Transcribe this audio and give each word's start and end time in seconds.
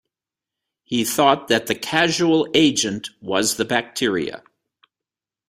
He 0.83 1.03
thought 1.05 1.47
that 1.49 1.67
the 1.67 1.75
causal 1.75 2.47
agent 2.55 3.11
was 3.21 3.57
the 3.57 3.65
bacteria. 3.65 4.41